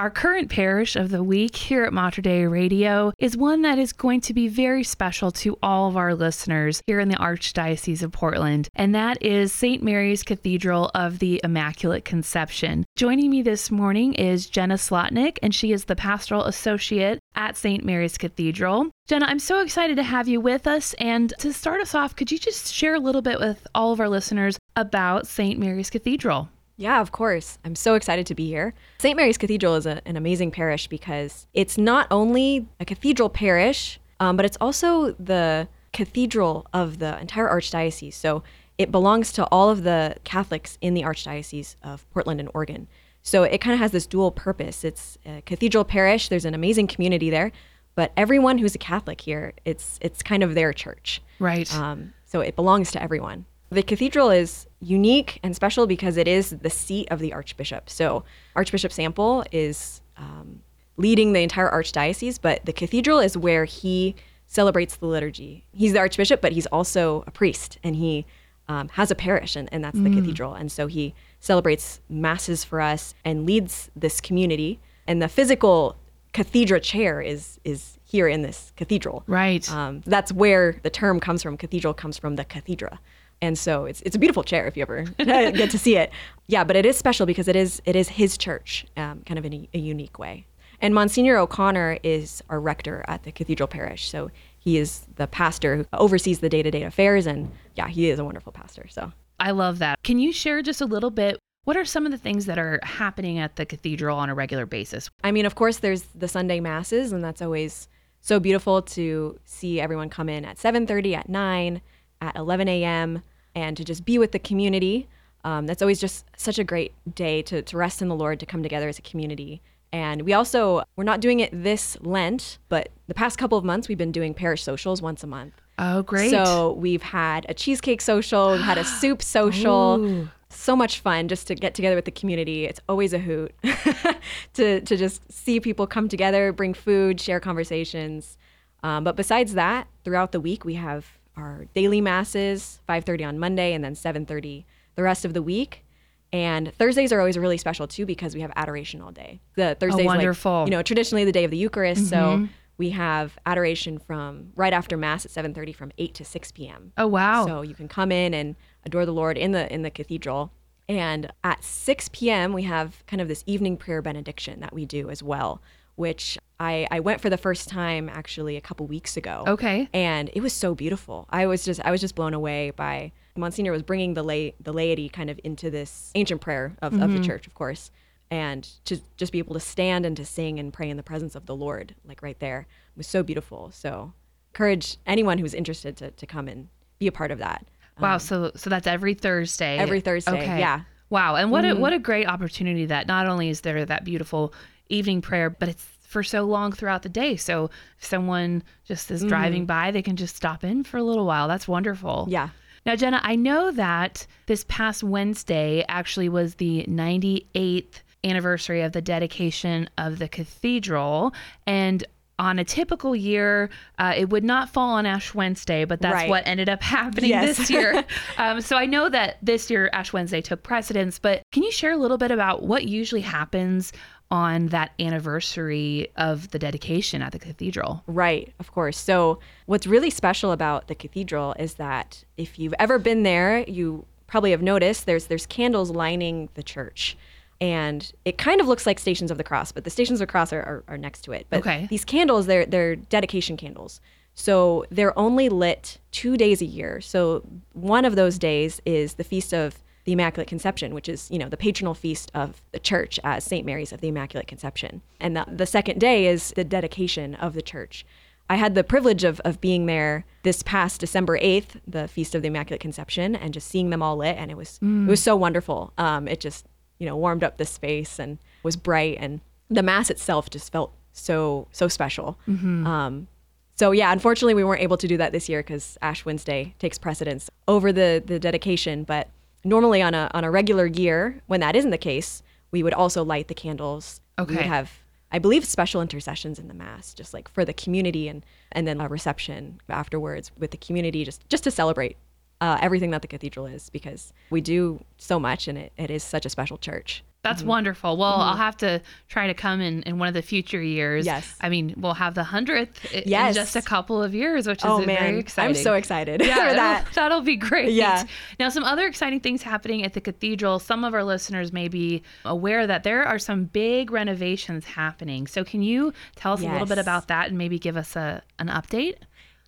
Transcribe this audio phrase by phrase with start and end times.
[0.00, 3.92] Our current parish of the week here at Mater Dei Radio is one that is
[3.92, 8.10] going to be very special to all of our listeners here in the Archdiocese of
[8.10, 9.82] Portland, and that is St.
[9.82, 12.86] Mary's Cathedral of the Immaculate Conception.
[12.96, 17.84] Joining me this morning is Jenna Slotnick, and she is the pastoral associate at St.
[17.84, 18.88] Mary's Cathedral.
[19.06, 20.94] Jenna, I'm so excited to have you with us.
[20.94, 24.00] And to start us off, could you just share a little bit with all of
[24.00, 25.58] our listeners about St.
[25.58, 26.48] Mary's Cathedral?
[26.80, 27.58] Yeah, of course.
[27.62, 28.72] I'm so excited to be here.
[29.00, 29.14] St.
[29.14, 34.34] Mary's Cathedral is a, an amazing parish because it's not only a cathedral parish, um,
[34.34, 38.14] but it's also the cathedral of the entire archdiocese.
[38.14, 38.42] So
[38.78, 42.88] it belongs to all of the Catholics in the archdiocese of Portland and Oregon.
[43.22, 44.82] So it kind of has this dual purpose.
[44.82, 46.30] It's a cathedral parish.
[46.30, 47.52] There's an amazing community there,
[47.94, 51.20] but everyone who's a Catholic here, it's it's kind of their church.
[51.38, 51.70] Right.
[51.74, 53.44] Um, so it belongs to everyone.
[53.70, 57.88] The cathedral is unique and special because it is the seat of the archbishop.
[57.88, 58.24] So
[58.56, 60.60] Archbishop Sample is um,
[60.96, 65.64] leading the entire archdiocese, but the cathedral is where he celebrates the liturgy.
[65.72, 68.26] He's the archbishop, but he's also a priest, and he
[68.68, 70.04] um, has a parish, and, and that's mm.
[70.04, 70.54] the cathedral.
[70.54, 74.80] And so he celebrates masses for us and leads this community.
[75.06, 75.96] And the physical
[76.32, 79.22] cathedral chair is is here in this cathedral.
[79.26, 79.70] Right.
[79.70, 81.56] Um, that's where the term comes from.
[81.56, 82.98] Cathedral comes from the cathedra.
[83.42, 86.10] And so it's it's a beautiful chair if you ever get to see it.
[86.46, 89.44] Yeah, but it is special because it is it is his church, um, kind of
[89.44, 90.46] in a, a unique way.
[90.82, 95.76] And Monsignor O'Connor is our rector at the cathedral parish, so he is the pastor
[95.76, 98.86] who oversees the day to day affairs, and yeah, he is a wonderful pastor.
[98.88, 100.02] So I love that.
[100.02, 101.38] Can you share just a little bit?
[101.64, 104.64] What are some of the things that are happening at the cathedral on a regular
[104.64, 105.10] basis?
[105.22, 107.88] I mean, of course, there's the Sunday masses, and that's always
[108.22, 111.82] so beautiful to see everyone come in at 7:30, at 9,
[112.22, 113.22] at 11 a.m
[113.54, 115.08] and to just be with the community.
[115.44, 118.46] Um, that's always just such a great day to, to rest in the Lord, to
[118.46, 119.62] come together as a community.
[119.92, 123.88] And we also, we're not doing it this Lent, but the past couple of months,
[123.88, 125.54] we've been doing parish socials once a month.
[125.78, 126.30] Oh, great.
[126.30, 130.04] So we've had a cheesecake social, we've had a soup social.
[130.04, 130.28] Ooh.
[130.52, 132.64] So much fun just to get together with the community.
[132.64, 133.54] It's always a hoot
[134.54, 138.36] to, to just see people come together, bring food, share conversations.
[138.82, 143.72] Um, but besides that, throughout the week, we have our daily masses, 5:30 on Monday
[143.72, 144.64] and then 7:30
[144.96, 145.84] the rest of the week.
[146.32, 149.40] And Thursdays are always really special too because we have adoration all day.
[149.56, 150.60] The Thursdays, oh, wonderful.
[150.60, 152.12] like you know, traditionally the day of the Eucharist.
[152.12, 152.44] Mm-hmm.
[152.44, 152.48] So
[152.78, 156.92] we have adoration from right after Mass at 7:30 from 8 to 6 p.m.
[156.96, 157.46] Oh wow!
[157.46, 160.52] So you can come in and adore the Lord in the in the cathedral.
[160.88, 162.52] And at 6 p.m.
[162.52, 165.62] we have kind of this evening prayer benediction that we do as well,
[165.94, 169.44] which I, I went for the first time actually a couple weeks ago.
[169.46, 169.88] Okay.
[169.94, 171.26] And it was so beautiful.
[171.30, 174.72] I was just I was just blown away by Monsignor was bringing the lay the
[174.72, 177.02] laity kind of into this ancient prayer of, mm-hmm.
[177.02, 177.26] of the mm-hmm.
[177.26, 177.90] church, of course,
[178.30, 181.34] and to just be able to stand and to sing and pray in the presence
[181.34, 183.70] of the Lord, like right there, was so beautiful.
[183.72, 184.12] So,
[184.52, 187.66] encourage anyone who's interested to to come and be a part of that.
[187.98, 188.14] Wow.
[188.14, 189.78] Um, so so that's every Thursday.
[189.78, 190.32] Every Thursday.
[190.32, 190.58] Okay.
[190.58, 190.82] Yeah.
[191.08, 191.36] Wow.
[191.36, 191.78] And what mm-hmm.
[191.78, 194.52] a what a great opportunity that not only is there that beautiful
[194.90, 197.36] evening prayer, but it's for so long throughout the day.
[197.36, 199.68] So if someone just is driving mm.
[199.68, 201.46] by, they can just stop in for a little while.
[201.46, 202.26] That's wonderful.
[202.28, 202.48] Yeah.
[202.84, 209.00] Now, Jenna, I know that this past Wednesday actually was the 98th anniversary of the
[209.00, 211.32] dedication of the cathedral.
[211.64, 212.02] And
[212.40, 216.28] on a typical year, uh, it would not fall on Ash Wednesday, but that's right.
[216.28, 217.56] what ended up happening yes.
[217.56, 218.04] this year.
[218.36, 221.92] um, so I know that this year Ash Wednesday took precedence, but can you share
[221.92, 223.92] a little bit about what usually happens
[224.30, 228.04] on that anniversary of the dedication at the cathedral.
[228.06, 228.96] Right, of course.
[228.96, 234.06] So, what's really special about the cathedral is that if you've ever been there, you
[234.26, 237.16] probably have noticed there's there's candles lining the church.
[237.62, 240.30] And it kind of looks like Stations of the Cross, but the Stations of the
[240.30, 241.46] Cross are, are, are next to it.
[241.50, 241.86] But okay.
[241.90, 244.00] these candles, they're they're dedication candles.
[244.34, 247.00] So they're only lit two days a year.
[247.00, 251.38] So one of those days is the feast of the Immaculate Conception, which is, you
[251.38, 253.66] know, the patronal feast of the church as St.
[253.66, 255.02] Mary's of the Immaculate Conception.
[255.20, 258.04] And the, the second day is the dedication of the church.
[258.48, 262.42] I had the privilege of, of being there this past December 8th, the Feast of
[262.42, 264.36] the Immaculate Conception, and just seeing them all lit.
[264.36, 265.06] And it was, mm.
[265.06, 265.92] it was so wonderful.
[265.98, 266.66] Um, it just,
[266.98, 269.18] you know, warmed up the space and was bright.
[269.20, 272.38] And the Mass itself just felt so, so special.
[272.48, 272.86] Mm-hmm.
[272.86, 273.28] Um,
[273.76, 276.98] so yeah, unfortunately, we weren't able to do that this year because Ash Wednesday takes
[276.98, 279.04] precedence over the, the dedication.
[279.04, 279.28] But
[279.64, 283.24] normally on a on a regular year, when that isn't the case, we would also
[283.24, 284.20] light the candles.
[284.38, 284.54] Okay.
[284.54, 284.90] We would have,
[285.30, 289.00] I believe, special intercessions in the mass, just like for the community, and and then
[289.00, 292.16] a reception afterwards with the community, just just to celebrate
[292.60, 296.22] uh, everything that the cathedral is, because we do so much, and it, it is
[296.22, 297.22] such a special church.
[297.42, 297.70] That's mm-hmm.
[297.70, 298.18] wonderful.
[298.18, 298.60] Well, I'll mm-hmm.
[298.60, 301.24] have to try to come in in one of the future years.
[301.24, 301.56] Yes.
[301.60, 303.54] I mean, we'll have the hundredth in Yes.
[303.54, 305.76] just a couple of years, which is Oh very man, exciting.
[305.76, 307.14] I'm so excited yeah, for that'll- that.
[307.14, 307.92] That'll be great.
[307.92, 308.24] Yeah.
[308.58, 310.78] Now, some other exciting things happening at the cathedral.
[310.78, 315.46] Some of our listeners may be aware that there are some big renovations happening.
[315.46, 318.42] So, can you tell us a little bit about that and maybe give us a
[318.58, 319.14] an update?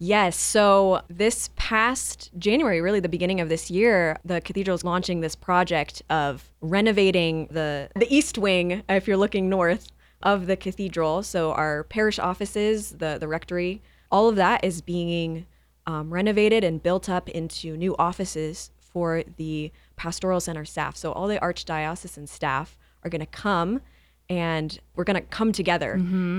[0.03, 0.37] Yes.
[0.37, 5.37] So this past January, really the beginning of this year, the cathedral is launching this
[5.37, 11.23] project of renovating the the east wing, if you're looking north of the cathedral.
[11.23, 15.47] So our parish offices, the the rectory, all of that is being
[15.87, 20.97] um, renovated and built up into new offices for the pastoral center staff.
[20.97, 23.81] So all the archdiocesan staff are going to come
[24.29, 25.93] and we're going to come together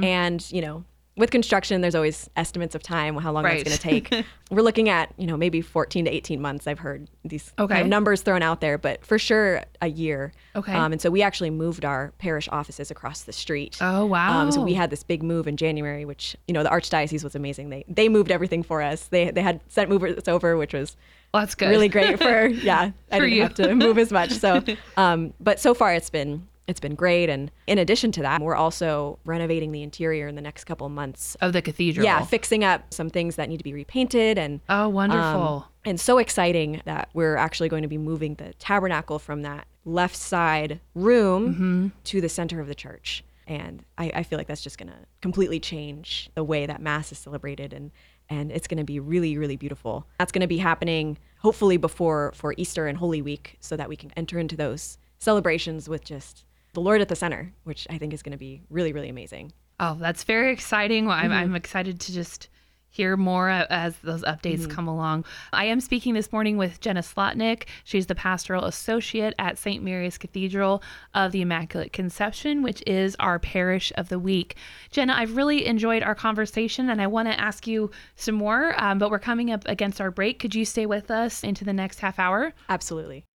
[0.04, 0.84] and you know
[1.16, 3.64] with construction there's always estimates of time how long Right.
[3.64, 6.80] that's going to take we're looking at you know maybe 14 to 18 months i've
[6.80, 10.74] heard these kind of numbers thrown out there but for sure a year Okay.
[10.74, 14.40] um, and so we actually moved our parish offices across the street Oh, wow.
[14.40, 17.34] um, so we had this big move in January, which you know the archdiocese was
[17.36, 17.70] amazing.
[17.70, 19.06] They they moved everything for us.
[19.08, 20.96] They they had sent movers over, which was
[21.34, 21.70] Well, that's good.
[21.70, 22.92] really great for yeah.
[23.12, 23.42] I For didn't you.
[23.44, 24.32] have to move as much.
[24.32, 24.64] So,
[24.98, 27.30] um, but so far it's been it's been great.
[27.30, 31.36] And in addition to that, we're also renovating the interior in the next couple months.
[31.42, 32.06] of the cathedral.
[32.06, 35.22] Yeah, fixing up some things that need to be repainted and Oh, wonderful.
[35.22, 39.68] um, and so exciting that we're actually going to be moving the tabernacle from that
[39.86, 41.88] left side room Mm-hmm.
[42.06, 43.24] to the center of the church.
[43.46, 47.12] And I, I feel like that's just going to completely change the way that Mass
[47.12, 47.74] is celebrated.
[47.74, 47.92] And,
[48.30, 50.08] and it's going to be really, really beautiful.
[50.18, 53.98] That's going to be happening hopefully before for Easter and Holy Week so that we
[53.98, 58.14] can enter into those celebrations with just the Lord at the center, which I think
[58.14, 59.52] is going to be really, really amazing.
[59.80, 61.06] Oh, that's very exciting.
[61.06, 61.40] Well, I'm, Mm-hmm.
[61.40, 62.50] I'm excited to just
[62.90, 64.70] hear more as those updates Mm-hmm.
[64.72, 65.26] come along.
[65.52, 67.64] I am speaking this morning with Jenna Slotnick.
[67.84, 69.84] She's the pastoral associate at St.
[69.84, 70.84] Mary's Cathedral
[71.16, 74.58] of the Immaculate Conception, which is our parish of the week.
[74.92, 79.00] Jenna, I've really enjoyed our conversation and I want to ask you some more, um,
[79.00, 80.38] but we're coming up against our break.
[80.38, 82.54] Could you stay with us into the next half hour?
[82.70, 83.26] Absolutely.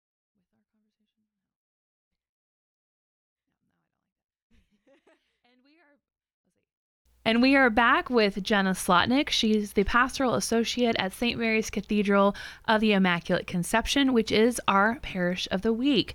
[7.28, 9.28] And we are back with Jenna Slotnick.
[9.28, 11.38] She's the pastoral associate at St.
[11.38, 12.34] Mary's Cathedral
[12.66, 16.14] of the Immaculate Conception, which is our parish of the week.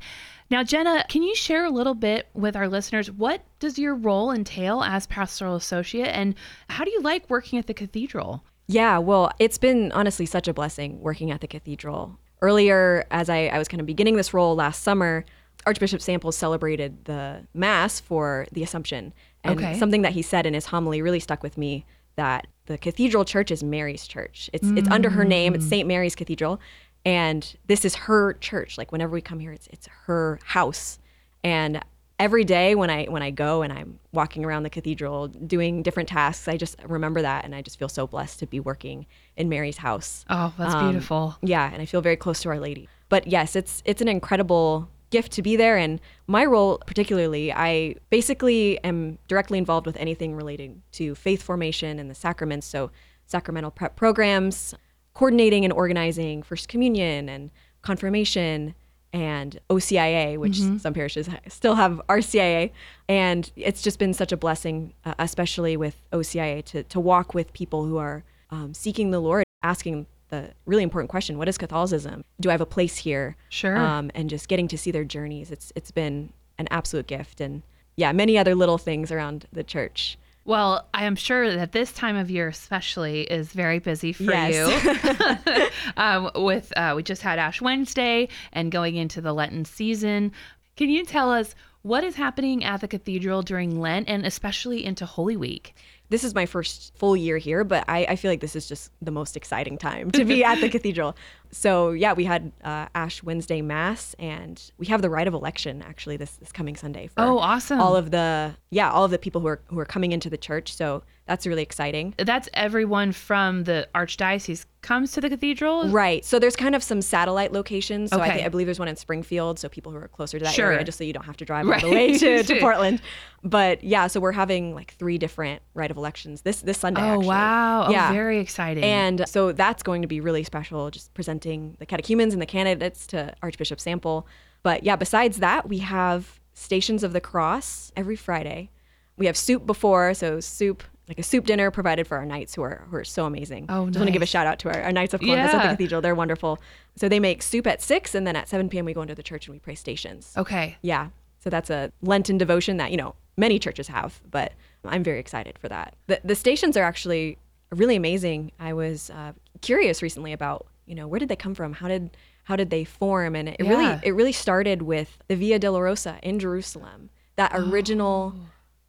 [0.49, 3.11] Now, Jenna, can you share a little bit with our listeners?
[3.11, 6.33] What does your role entail as pastoral associate, and
[6.67, 8.43] how do you like working at the cathedral?
[8.65, 12.17] Yeah, well, it's been honestly such a blessing working at the cathedral.
[12.41, 15.25] Earlier, as I, I was kind of beginning this role last summer,
[15.65, 19.13] Archbishop Samples celebrated the Mass for the Assumption.
[19.43, 19.77] And Okay.
[19.77, 23.51] something that he said in his homily really stuck with me that the cathedral church
[23.51, 24.49] is Mary's church.
[24.53, 25.87] It's, it's under her name, it's St.
[25.87, 26.59] Mary's Cathedral.
[27.05, 28.77] And this is her church.
[28.77, 30.99] Like whenever we come here, it's, it's her house.
[31.43, 31.83] And
[32.19, 36.07] every day when I when I go and I'm walking around the cathedral doing different
[36.07, 39.05] tasks, I just remember that and I just feel so blessed to be working
[39.35, 40.23] in Mary's house.
[40.29, 41.35] Oh, that's Um, beautiful.
[41.41, 42.87] Yeah, and I feel very close to Our Lady.
[43.09, 45.77] But yes, it's it's an incredible gift to be there.
[45.77, 51.99] And my role particularly, I basically am directly involved with anything relating to faith formation
[51.99, 52.89] and the sacraments, so
[53.27, 54.73] sacramental prep programs,
[55.13, 57.51] coordinating and organizing first communion and
[57.83, 58.73] confirmation
[59.13, 62.71] and OCIA, which some parishes still have RCIA.
[63.07, 67.53] And it's just been such a blessing, uh, especially with OCIA, to, to walk with
[67.53, 72.23] people who are um, seeking the Lord, asking the really important question what is Catholicism?
[72.39, 73.35] Do I have a place here?
[73.49, 73.77] Sure.
[73.77, 75.51] Um, and just getting to see their journeys.
[75.51, 77.41] It's It's been an absolute gift.
[77.41, 77.61] And
[77.95, 80.17] yeah, many other little things around the church.
[80.45, 84.51] Well, I am sure that this time of year, especially, is very busy for Yes.
[84.53, 85.69] you.
[85.97, 90.31] um, with uh, we just had Ash Wednesday and going into the Lenten season.
[90.75, 95.05] Can you tell us what is happening at the cathedral during Lent and especially into
[95.05, 95.75] Holy Week?
[96.13, 98.91] This is my first full year here, but I, I feel like this is just
[99.01, 101.15] the most exciting time to be at the cathedral.
[101.49, 105.81] So yeah, we had uh, Ash Wednesday Mass, and we have the rite of election
[105.81, 107.81] actually this, this coming Sunday for Oh, awesome.
[107.81, 110.37] all of the yeah all of the people who are who are coming into the
[110.37, 110.75] church.
[110.75, 112.13] So that's really exciting.
[112.17, 115.87] That's everyone from the archdiocese comes to the cathedral.
[115.87, 116.25] Right.
[116.25, 118.09] So there's kind of some satellite locations.
[118.11, 118.45] So I, Okay.
[118.45, 119.57] I believe there's one in Springfield.
[119.57, 120.71] So people who are closer to that Sure.
[120.73, 121.81] area, just so you don't have to drive Right.
[121.81, 122.59] all the way to, to.
[122.59, 123.01] Portland.
[123.41, 127.01] But yeah, so we're having like three different rite of elections this this Sunday.
[127.01, 127.27] Oh actually.
[127.27, 127.85] wow!
[127.87, 128.09] Oh, yeah.
[128.09, 128.83] Oh, very exciting.
[128.83, 133.07] And so that's going to be really special, just presenting the catechumens and the candidates
[133.07, 134.27] to Archbishop Sample.
[134.61, 138.69] But yeah, besides that, we have Stations of the Cross every Friday.
[139.17, 142.61] We have soup before, so soup, like a soup dinner provided for our knights who
[142.63, 143.65] are who are so amazing.
[143.69, 145.61] Oh, Just want to give a shout out to our, our Knights of Columbus at
[145.63, 146.01] the cathedral.
[146.01, 146.59] They're wonderful.
[146.95, 148.85] So they make soup at six, and then at 7 p.m.
[148.85, 150.33] we go into the church and we pray stations.
[150.37, 150.77] okay.
[150.81, 151.09] Yeah.
[151.39, 154.53] So that's a Lenten devotion that, you know, many churches have, but
[154.85, 155.95] I'm very excited for that.
[156.07, 157.37] The, the stations are actually
[157.69, 158.53] really amazing.
[158.61, 161.73] I was uh, curious recently about, you know, where did they come from?
[161.73, 163.35] How did how did they form?
[163.35, 163.69] And it Yeah.
[163.69, 168.35] really it really started with the Via Dolorosa in Jerusalem, that original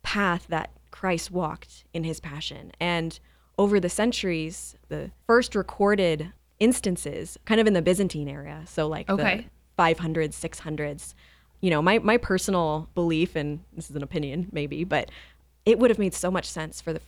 [0.05, 0.71] path that
[1.05, 2.73] Christ walked in his passion.
[2.81, 3.21] And
[3.59, 9.11] over the centuries, the first recorded instances, kind of in the Byzantine era, so like
[9.11, 9.47] Okay.
[9.77, 11.13] the 500s, 600s,
[11.61, 15.11] you know, my, my personal belief, and this is an opinion maybe, but
[15.67, 17.03] it would have made so much sense for the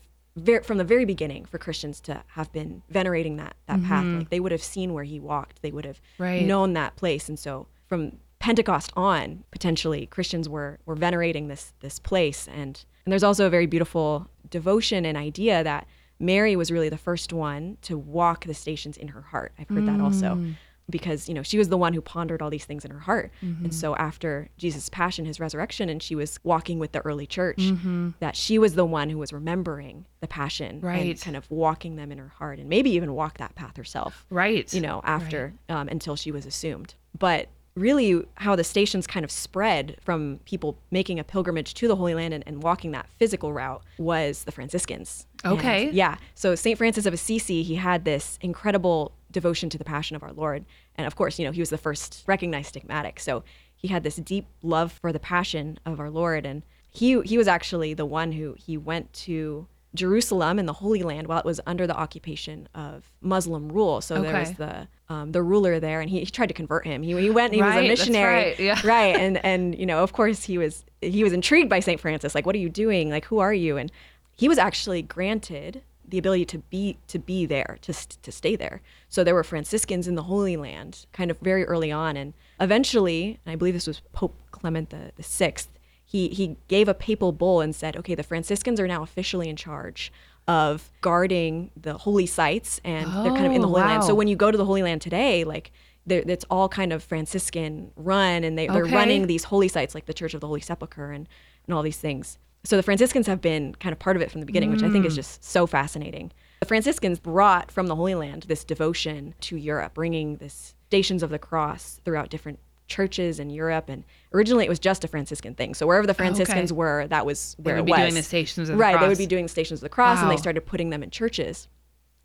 [0.63, 3.89] from the very beginning for Christians to have been venerating that that mm-hmm.
[3.89, 4.05] path.
[4.19, 6.45] Like they would have seen where he walked, they would have Right.
[6.45, 11.99] known that place, and so from Pentecost on, potentially Christians were were venerating this this
[11.99, 15.89] place, and and there's also a very beautiful devotion and idea that
[16.21, 19.53] Mary was really the first one to walk the stations in her heart.
[19.59, 20.55] I've heard that also mm.
[20.89, 23.33] because you know she was the one who pondered all these things in her heart.
[23.41, 23.71] And mm-hmm.
[23.71, 28.11] so after jesus passion his resurrection and she was walking with the early church mm-hmm.
[28.21, 31.11] that she was the one who was remembering the passion Right.
[31.11, 34.25] and kind of walking them in her heart and maybe even walk that path herself
[34.31, 34.73] Right.
[34.73, 36.95] you know after um, until she was assumed.
[37.19, 41.95] But really how the stations kind of spread from people making a pilgrimage to the
[41.95, 45.27] holy land and, and walking that physical route was the franciscans.
[45.45, 45.91] And, Okay.
[45.91, 50.23] yeah so saint francis of assisi he had this incredible devotion to the passion of
[50.23, 50.65] our lord.
[50.97, 53.21] And of course you know he was the first recognized stigmatic.
[53.21, 53.45] So
[53.77, 56.47] he had this deep love for the passion of our lord.
[56.47, 61.03] And he he was actually the one who he went to Jerusalem and the Holy
[61.03, 64.01] Land while it was under the occupation of Muslim rule.
[64.01, 67.03] So there was the um, the ruler there, and he, he tried to convert him.
[67.03, 68.81] He, he went, and he was Right, a that's missionary, right, yeah.
[68.85, 69.17] right?
[69.17, 72.35] And and you know, of course, he was he was intrigued by Saint Francis.
[72.35, 73.11] Like, what are you doing?
[73.11, 73.77] Like, who are you?
[73.77, 73.91] And
[74.37, 78.81] he was actually granted the ability to be to be there to to stay there.
[79.09, 83.39] So there were Franciscans in the Holy Land, kind of very early on, and eventually,
[83.47, 85.69] and I believe this was Pope Clement the the sixth.
[86.09, 89.57] He he gave a papal bull and said, okay, the Franciscans are now officially in
[89.57, 90.13] charge
[90.49, 94.05] of guarding the holy sites, and they're kind of in the Oh, Holy Land.
[94.05, 95.73] So when you go to the Holy Land today, like
[96.07, 100.15] it's all kind of Franciscan run, and they, they're running these holy sites like the
[100.15, 101.29] Church of the Holy Sepulchre and,
[101.67, 102.39] and all these things.
[102.63, 104.89] So the Franciscans have been kind of part of it from the beginning, which I
[104.91, 105.17] think is Mm.
[105.17, 106.31] just so fascinating.
[106.61, 111.31] The Franciscans brought from the Holy Land this devotion to Europe, bringing this Stations of
[111.31, 113.89] the Cross throughout different churches in Europe.
[113.89, 114.05] And
[114.37, 115.75] originally it was just a Franciscan thing.
[115.75, 118.01] So wherever the Franciscans were, that was where would it be was.
[118.01, 120.23] doing the Stations of the right, they would be doing the Stations of the Cross,
[120.23, 121.69] and they started putting them in churches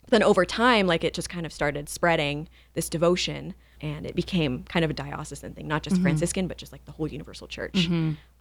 [0.10, 4.64] then over time like it just kind of started spreading this devotion and it became
[4.66, 6.04] kind of a diocesan thing not just Mm-hmm.
[6.04, 7.88] franciscan but just like the whole universal church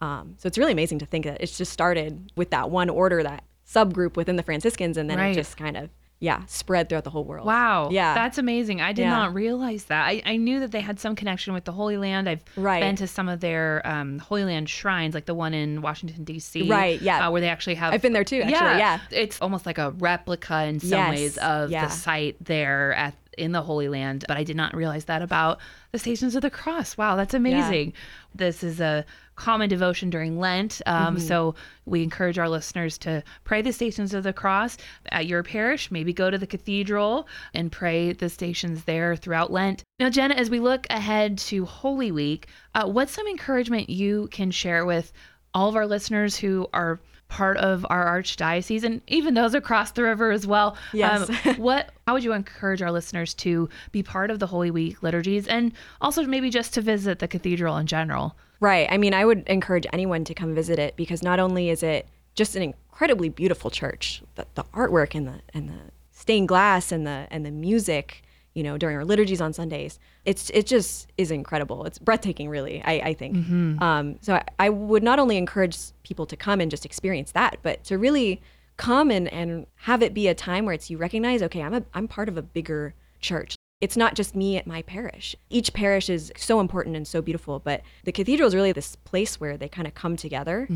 [0.01, 3.23] um, so it's really amazing to think that it's just started with that one order
[3.23, 5.31] that subgroup within the franciscans and then Right.
[5.31, 5.89] it just kind of
[6.21, 7.89] yeah spread throughout the whole world Wow.
[7.91, 8.79] yeah That's amazing.
[8.79, 9.09] I did Yeah.
[9.09, 10.05] not realize that.
[10.07, 12.29] I, I knew that they had some connection with the Holy Land.
[12.29, 12.79] I've Right.
[12.79, 16.69] been to some of their um, Holy Land shrines, like the one in Washington, D.C.
[16.69, 17.27] Right, yeah.
[17.27, 17.91] Uh, where they actually have.
[17.93, 18.99] I've been there too, actually, yeah.
[19.09, 21.85] It's almost like a replica in some Yes, ways of yeah.
[21.87, 25.59] the site there at in the Holy Land, but I did not realize that about
[25.91, 26.97] the Stations of the Cross.
[26.97, 27.93] Wow, that's amazing.
[28.35, 30.81] This is a common devotion during Lent.
[30.85, 31.25] Um, Mm-hmm.
[31.25, 34.77] So we encourage our listeners to pray the Stations of the Cross
[35.09, 35.89] at your parish.
[35.91, 39.83] Maybe go to the cathedral and pray the stations there throughout Lent.
[39.99, 44.51] Now, Jenna, as we look ahead to Holy Week, uh, what's some encouragement you can
[44.51, 45.11] share with
[45.53, 46.99] all of our listeners who are
[47.31, 50.75] part of our archdiocese and even those across the river as well.
[50.91, 51.29] Yes.
[51.29, 55.01] Um, what how would you encourage our listeners to be part of the Holy Week
[55.01, 55.71] liturgies and
[56.01, 58.35] also maybe just to visit the cathedral in general?
[58.59, 58.87] Right.
[58.91, 62.05] I mean, I would encourage anyone to come visit it because not only is it
[62.35, 67.07] just an incredibly beautiful church, the, the artwork and the and the stained glass and
[67.07, 71.31] the and the music, you know, during our liturgies on Sundays, it's it just is
[71.31, 71.85] incredible.
[71.85, 72.81] It's breathtaking, really.
[72.83, 73.35] I, I think.
[73.81, 77.57] Um, so I, I would not only encourage people to come and just experience that,
[77.61, 78.41] but to really
[78.77, 81.83] come and, and have it be a time where it's you recognize, okay, I'm a
[81.93, 85.35] I'm part of a bigger church it's not just me at my parish.
[85.49, 89.39] Each parish is so important and so beautiful, but the cathedral is really this place
[89.39, 90.67] where they kind of come together.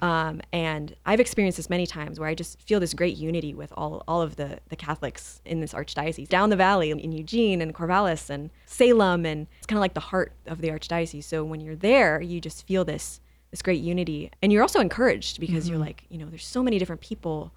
[0.00, 3.72] Um, and I've experienced this many times where I just feel this great unity with
[3.76, 7.74] all, all of the, the Catholics in this archdiocese, down the valley in Eugene and
[7.74, 9.26] Corvallis and Salem.
[9.26, 11.24] And it's kind of like the heart of the archdiocese.
[11.24, 14.30] So when you're there, you just feel this, this great unity.
[14.40, 17.52] And you're also encouraged because you're like, you know, there's so many different people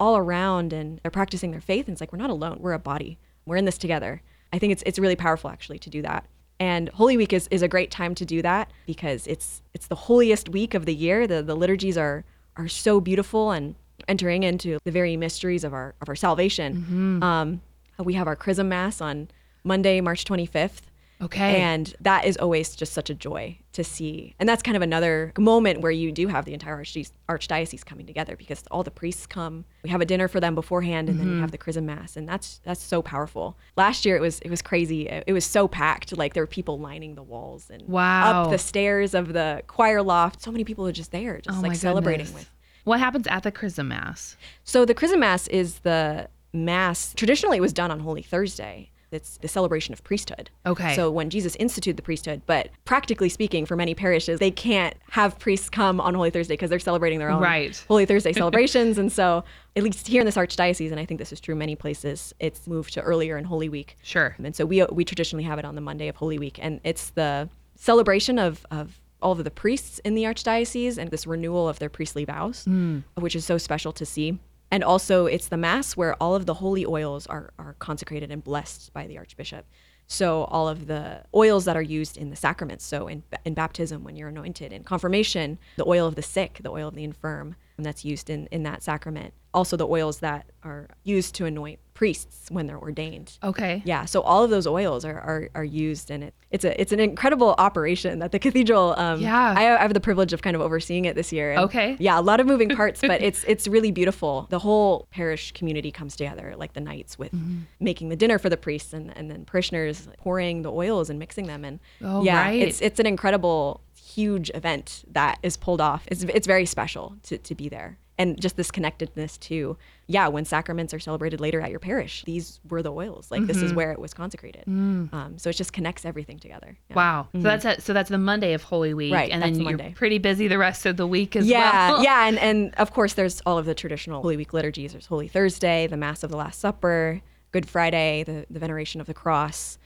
[0.00, 1.86] all around and they're practicing their faith.
[1.86, 2.58] And it's like, we're not alone.
[2.60, 3.18] We're a body.
[3.46, 4.20] We're in this together.
[4.52, 6.24] I think it's it's really powerful actually to do that.
[6.60, 9.94] And Holy Week is, is a great time to do that because it's it's the
[9.94, 11.26] holiest week of the year.
[11.26, 12.24] The the liturgies are
[12.56, 13.76] are so beautiful and
[14.08, 17.22] entering into the very mysteries of our of our salvation.
[17.22, 17.60] Um,
[17.98, 19.28] we have our Chrism Mass on
[19.64, 20.82] Monday, March 25th,
[21.20, 21.60] Okay.
[21.60, 24.34] And that is always just such a joy to see.
[24.38, 28.06] And that's kind of another moment where you do have the entire archdiocese, archdiocese coming
[28.06, 29.64] together because all the priests come.
[29.82, 31.40] We have a dinner for them beforehand and then we mm-hmm.
[31.40, 33.56] have the chrism mass and that's that's so powerful.
[33.76, 35.08] Last year it was it was crazy.
[35.08, 36.16] It, it was so packed.
[36.16, 38.44] Like there were people lining the walls and Wow.
[38.44, 40.42] up the stairs of the choir loft.
[40.42, 42.44] So many people are just there just Oh like celebrating goodness.
[42.44, 42.50] with
[42.84, 44.36] What happens at the Chrism Mass?
[44.62, 47.12] so the Chrism Mass is the mass.
[47.14, 48.90] Traditionally, it was done on Holy Thursday.
[49.10, 50.50] It's the celebration of priesthood.
[50.66, 50.94] Okay.
[50.94, 55.38] So when Jesus instituted the priesthood, but practically speaking, for many parishes, they can't have
[55.38, 57.82] priests come on Holy Thursday because they're celebrating their own Right.
[57.88, 58.98] Holy Thursday celebrations.
[58.98, 59.44] and so,
[59.76, 62.66] at least here in this archdiocese, and I think this is true many places, it's
[62.66, 63.96] moved to earlier in Holy Week.
[64.02, 64.34] Sure.
[64.38, 66.80] And so we uh, we traditionally have it on the Monday of Holy Week, and
[66.84, 71.68] it's the celebration of of all of the priests in the archdiocese and this renewal
[71.68, 73.00] of their priestly vows, hmm.
[73.16, 74.38] which is so special to see.
[74.70, 78.44] And also, it's the mass where all of the holy oils are are consecrated and
[78.44, 79.66] blessed by the archbishop.
[80.06, 84.04] So all of the oils that are used in the sacraments, so in, in baptism
[84.04, 87.56] when you're anointed, in confirmation, the oil of the sick, the oil of the infirm,
[87.84, 89.34] that's used in, in that sacrament.
[89.54, 93.38] Also the oils that are used to anoint priests when they're ordained.
[93.42, 93.82] Okay.
[93.84, 96.92] Yeah, so all of those oils are, are, are used, and it, it's a it's
[96.92, 98.94] an incredible operation that the cathedral.
[98.98, 99.54] Um, Yeah.
[99.56, 101.52] I, I have the privilege of kind of overseeing it this year.
[101.52, 101.96] and Okay.
[101.98, 104.46] Yeah, a lot of moving parts, but it's it's really beautiful.
[104.50, 107.58] The whole parish community comes together, like the knights, with Mm-hmm.
[107.80, 111.46] making the dinner for the priests, and, and then parishioners pouring the oils and mixing
[111.46, 112.60] them, and Oh, yeah, right.
[112.62, 116.04] it's it's an incredible, huge event that is pulled off.
[116.10, 117.98] It's it's very special to to be there.
[118.20, 119.76] And just this connectedness to,
[120.08, 123.30] yeah, when sacraments are celebrated later at your parish, these were the oils.
[123.30, 124.64] Like this is where it was consecrated.
[124.66, 126.76] Um, so it just connects everything together.
[126.90, 126.96] Yeah.
[126.96, 127.28] Wow.
[127.32, 129.14] So that's a, so that's the Monday of Holy Week, Mm-hmm.
[129.14, 129.92] Right, and then the you're Monday.
[129.94, 132.02] pretty busy the rest of the week as yeah, well.
[132.08, 134.90] yeah, and and of course there's all of the traditional Holy Week liturgies.
[134.94, 137.22] There's Holy Thursday, the Mass of the Last Supper,
[137.52, 139.78] Good Friday, the the Veneration of the Cross,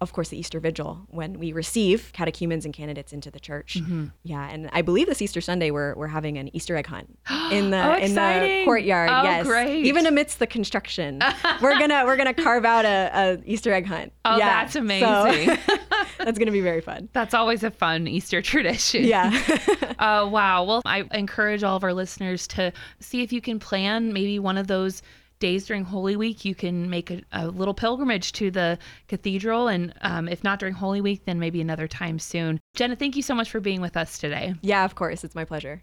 [0.00, 3.76] of course the Easter Vigil when we receive catechumens and candidates into the church.
[3.80, 4.06] Mm-hmm.
[4.24, 7.18] Yeah, and I believe this Easter Sunday we're we're having an Easter egg hunt
[7.52, 9.10] in the Oh, in the courtyard.
[9.10, 9.84] Oh, yes, great.
[9.84, 11.20] even amidst the construction,
[11.62, 14.12] we're gonna we're gonna carve out a, a Easter egg hunt.
[14.24, 15.56] Oh, yeah, that's so amazing.
[16.18, 17.08] that's gonna be very fun.
[17.12, 19.04] That's always a fun Easter tradition.
[19.04, 19.30] Yeah.
[19.98, 20.64] Uh, wow.
[20.64, 24.58] Well, I encourage all of our listeners to see if you can plan maybe one
[24.58, 25.02] of those
[25.38, 26.44] days during Holy Week.
[26.44, 29.68] You can make a, a little pilgrimage to the cathedral.
[29.68, 32.60] And um, if not during Holy Week, then maybe another time soon.
[32.74, 34.54] Jenna, thank you so much for being with us today.
[34.62, 35.82] yeah, of course, it's my pleasure.